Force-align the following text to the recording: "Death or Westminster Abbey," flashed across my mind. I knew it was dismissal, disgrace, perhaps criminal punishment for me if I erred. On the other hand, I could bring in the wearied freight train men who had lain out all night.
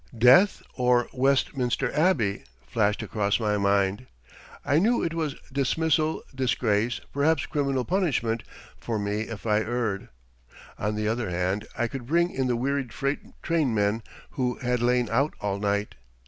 "Death 0.17 0.63
or 0.75 1.07
Westminster 1.13 1.91
Abbey," 1.93 2.43
flashed 2.65 3.03
across 3.03 3.39
my 3.39 3.59
mind. 3.59 4.07
I 4.65 4.79
knew 4.79 5.03
it 5.03 5.13
was 5.13 5.35
dismissal, 5.53 6.23
disgrace, 6.33 6.99
perhaps 7.13 7.45
criminal 7.45 7.85
punishment 7.85 8.41
for 8.79 8.97
me 8.97 9.21
if 9.29 9.45
I 9.45 9.59
erred. 9.59 10.09
On 10.79 10.95
the 10.95 11.07
other 11.07 11.29
hand, 11.29 11.67
I 11.77 11.87
could 11.87 12.07
bring 12.07 12.31
in 12.31 12.47
the 12.47 12.55
wearied 12.55 12.91
freight 12.93 13.19
train 13.43 13.75
men 13.75 14.01
who 14.31 14.55
had 14.57 14.81
lain 14.81 15.07
out 15.11 15.35
all 15.39 15.59
night. 15.59 15.93